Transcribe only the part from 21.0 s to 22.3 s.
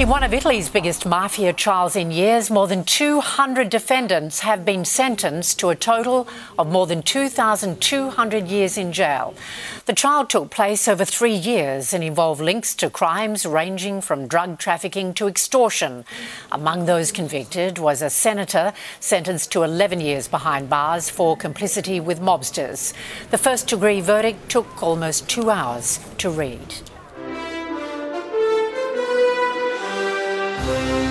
for complicity with